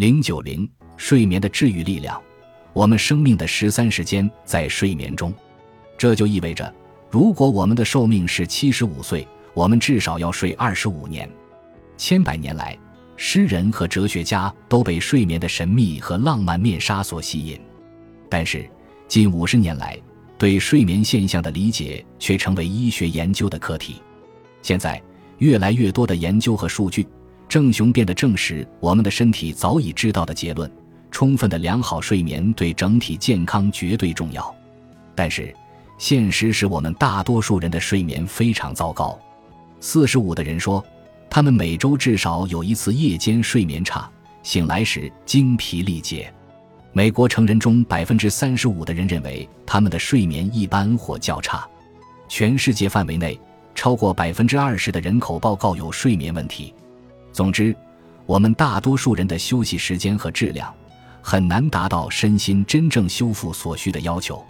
[0.00, 2.18] 零九零睡眠的治愈力量，
[2.72, 5.30] 我们生命的十三时间在睡眠中，
[5.98, 6.74] 这就意味着，
[7.10, 11.28] 如果我们的寿命是七十五岁，我们至少要睡二十五年。
[11.98, 12.78] 千百年来，
[13.18, 17.60] 诗人和哲学家都被睡眠的神秘和浪漫面纱所吸引，
[18.30, 18.66] 但是
[19.06, 19.98] 近五十年来，
[20.38, 23.96] 对睡眠现象的理解却成为医学研究的课题。
[24.62, 24.98] 现在，
[25.40, 27.06] 越来越多的研究和数据。
[27.50, 30.70] 正雄辩的证实我们的身体早已知道的结论：
[31.10, 34.54] 充分的良好睡眠对整体健康绝对重要。
[35.16, 35.52] 但是，
[35.98, 39.18] 现实使我们大多数人的睡眠非常糟糕。
[39.80, 40.84] 四十五的人说，
[41.28, 44.08] 他们每周至少有一次夜间睡眠差，
[44.44, 46.32] 醒来时精疲力竭。
[46.92, 51.68] 美国成人中百分之三十五的人认为他们的睡眠一般或较差。
[52.28, 53.36] 全世界范围内，
[53.74, 56.72] 超过百分之二十的人口报告有睡眠问题。
[57.32, 57.74] 总之，
[58.26, 60.72] 我们大多数人的休息时间和质量
[61.22, 64.44] 很难达到身心真正修复所需的要求。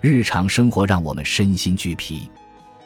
[0.00, 2.28] 日常生活让我们身心俱疲。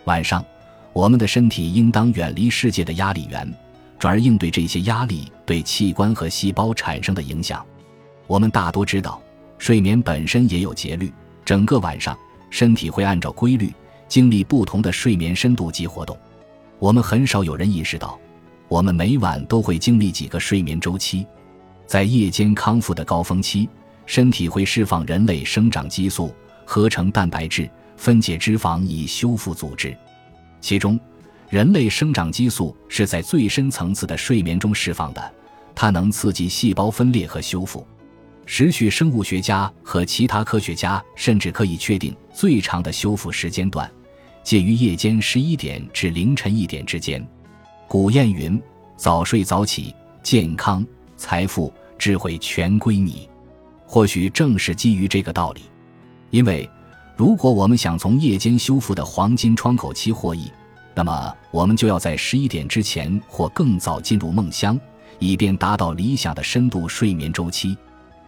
[0.04, 0.44] 晚上，
[0.92, 3.52] 我们的身体应当远离世界的压力源，
[3.98, 7.64] 转而应对这些压力对器官和细胞产生的影响。
[8.26, 9.20] 我们大多知道，
[9.58, 11.12] 睡眠本身也有节律。
[11.44, 12.16] 整个晚上，
[12.48, 13.72] 身体会按照规律
[14.06, 16.16] 经历不同的睡眠深度及活动。
[16.78, 18.18] 我们很少有人意识到。
[18.70, 21.26] 我们每晚都会经历几个睡眠周期，
[21.88, 23.68] 在夜间康复的高峰期，
[24.06, 26.32] 身体会释放人类生长激素，
[26.64, 29.92] 合成蛋白质，分解脂肪以修复组织。
[30.60, 30.98] 其中，
[31.48, 35.34] 人类生长激素是在最深层次的睡眠中释放的，
[35.74, 37.84] 它能刺激细胞分裂和修复。
[38.46, 43.90] 时序生物学家和其他科学家甚至可以确定，最长的修复时间段
[44.44, 47.28] 介于夜间十一点至凌晨一点之间。
[47.92, 48.56] 古谚云
[48.96, 53.28] ：“早睡早起，健康、财富、智慧全归你。”
[53.84, 55.62] 或许正是基于这个道理，
[56.30, 56.70] 因为
[57.16, 60.48] 如果我们想从夜间修复的黄金窗口期获益，
[60.94, 64.78] 那么我们就要在十一点之前或更早进入梦乡，
[65.18, 67.76] 以便达到理想的深度睡眠周期。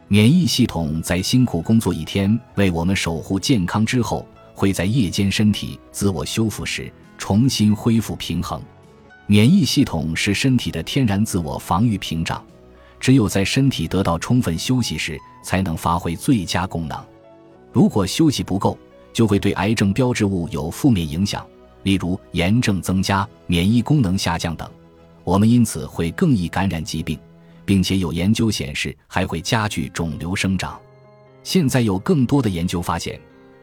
[0.09, 8.61] 免疫系统在辛苦工作一天为我们守护健康之后，会在夜间身体自我修复时重新恢复平衡。
[9.27, 12.45] 免疫系统是身体的天然自我防御屏障，
[12.99, 17.03] 只有在身体得到充分休息时，才能发挥最佳功能。
[17.73, 18.77] 如果休息不够，
[19.13, 21.47] 就会对癌症标志物有负面影响，
[21.85, 24.69] 例如炎症增加、免疫功能下降等。
[25.25, 27.19] 我们因此会更易感染疾病，
[27.65, 30.79] 并且有研究显示还会加剧肿瘤生长。
[31.43, 33.19] 现在有更多的研究发现，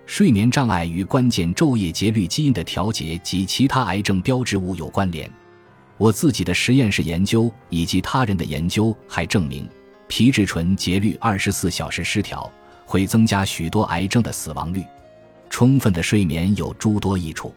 [0.05, 5.29] 睡眠障碍与关键昼夜节律基因的调节及其他癌症标志物有关联。
[5.99, 9.67] 我自己的实验室研究以及他人的研究还证明，
[10.07, 12.49] 皮质醇节律二十四小时失调
[12.85, 14.81] 会增加许多癌症的死亡率。
[15.49, 17.53] 充分的睡眠有诸多益处，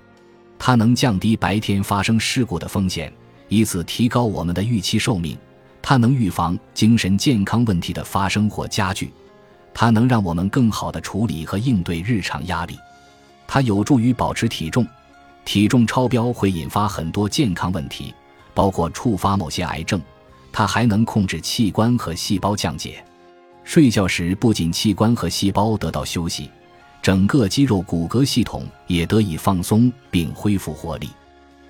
[0.58, 3.12] 它能降低白天发生事故的风险，
[3.48, 5.36] 以此提高我们的预期寿命；
[5.80, 9.06] 它能预防精神健康问题的发生或加剧；
[9.72, 12.74] 它能让我们更好地处理和应对日常压力；
[13.46, 14.84] 它有助于保持体重，
[15.44, 18.12] 体重超标会引发很多健康问题。
[18.54, 20.00] 包括触发某些癌症，
[20.52, 23.04] 它还能控制器官和细胞降解。
[23.64, 26.50] 睡觉时，不仅器官和细胞得到休息，
[27.00, 31.08] 整个肌肉骨骼系统也得以放松并恢复活力。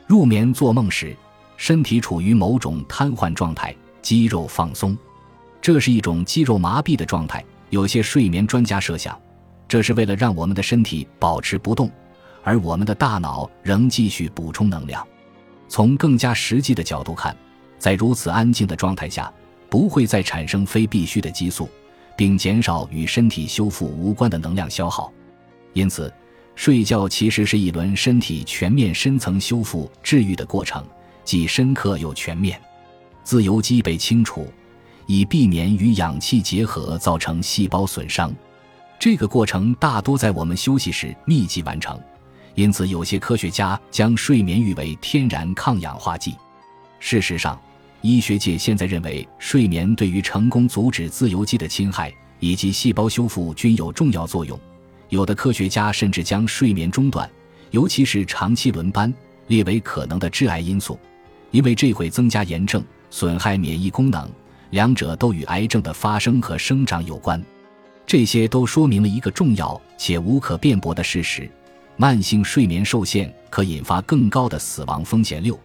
[0.07, 1.17] 入眠做梦时，
[1.57, 4.97] 身体处于某种瘫痪状态，肌肉放松，
[5.61, 7.45] 这是一种肌肉麻痹的状态。
[7.71, 9.19] 有些睡眠专家设想，
[9.69, 11.91] 这是为了让我们的身体保持不动，
[12.43, 15.07] 而我们的大脑仍继续补充能量。
[15.73, 17.35] 从更加实际的角度看，
[17.79, 19.33] 在如此安静的状态下，
[19.71, 21.67] 不会再产生非必需的激素，
[22.15, 25.11] 并减少与身体修复无关的能量消耗。
[25.73, 26.13] 因此，
[26.55, 30.85] 睡觉其实是一轮身体全面深层修复治愈的过程，
[31.25, 32.61] 既深刻又全面。
[33.25, 34.47] 自由基被清除，
[35.07, 38.31] 以避免与氧气结合造成细胞损伤。
[38.99, 41.99] 这个过程大多在我们休息时密集完成。
[42.55, 46.35] 因此，有些科学家将睡眠誉为天然抗氧化剂。
[46.99, 47.61] 事实上，
[48.03, 54.59] 医学界现在认为，睡眠对于成功阻止自由基的侵害以及细胞修复均有重要作用。
[55.09, 57.29] 有的科学家甚至将睡眠中断，
[57.71, 59.13] 尤其是长期轮班，
[59.47, 60.99] 列为可能的致癌因素，
[61.51, 64.31] 因为这会增加炎症，损害免疫功能，
[64.71, 67.43] 两者都与癌症的发生和生长有关。
[68.07, 71.51] 这些都说明了一个重要且无可辩驳的事实。
[71.97, 75.43] 慢性睡眠受限可引发更高的死亡风险。
[75.43, 75.59] 六，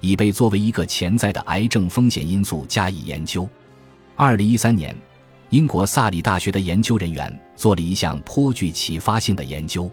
[0.00, 3.48] 已被作为一个潜在的癌症风险因素加以研究。
[4.16, 4.96] 二零一三年，
[5.50, 9.90] 英国萨里大学的研究人员做了一项颇具启发性的研究，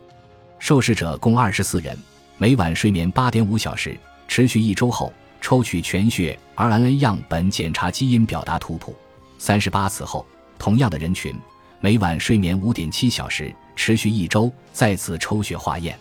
[0.60, 1.98] 受试者共二十四人，
[2.38, 8.96] 每晚睡眠八点五小时，持续一周后，抽取全血 RNA 样本检查基因表达图谱。
[9.38, 10.26] 三十八次后，
[10.58, 11.36] 同样的人群，
[11.80, 15.98] 每晚睡眠五点七小时，持续一周，再次抽血化验。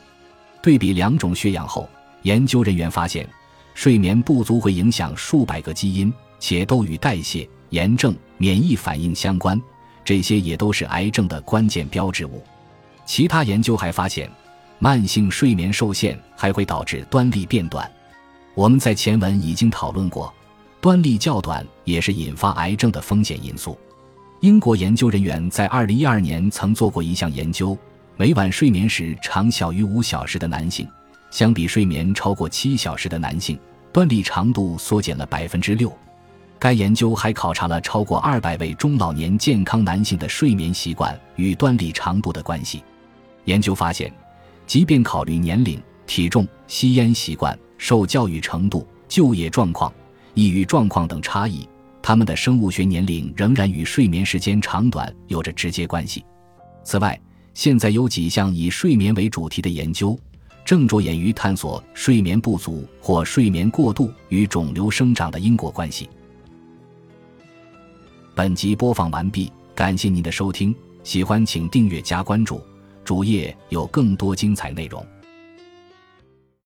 [0.63, 1.89] 对比两种血样后，
[2.23, 3.29] 研究人员发现，
[3.75, 9.61] 睡眠不足会影响数百个基因，且都与代谢、炎症、免疫反应相关，
[10.05, 12.43] 这些也都是癌症的关键标志物。
[13.05, 14.31] 其他研究还发现，
[14.79, 17.91] 慢性睡眠受限还会导致端粒变短。
[18.55, 20.33] 我们在前文已经讨论过，
[20.81, 23.79] 端粒较短也是引发癌症的风险因素。
[24.45, 27.75] 英国研究人员在2012年曾做过一项研究。
[28.19, 30.87] 每晚睡眠时长小于五小时的男性，
[31.31, 33.59] 相比睡眠超过七小时的男性，
[33.91, 35.91] 端粒长度缩减了百分之六。
[36.59, 42.85] 该研究还考察了超过二百位中老年健康男性的睡眠习惯与端粒长度的关系。
[43.47, 44.13] 研究发现，
[44.67, 49.91] 即便考虑年龄、体重、吸烟习惯、受教育程度、就业状况、
[50.35, 51.67] 抑郁状况等差异，
[52.07, 56.23] 他们的生物学年龄仍然与睡眠时间长短有着直接关系。
[56.83, 57.19] 此外，
[57.55, 60.15] 现在有几项以睡眠为主题的研究，
[60.67, 66.11] 正着眼于探索睡眠不足或睡眠过度与肿瘤生长的因果关系。
[68.35, 72.61] 本集播放完毕，感谢您的收听，喜欢请订阅加关注，
[73.03, 75.03] 主页有更多精彩内容。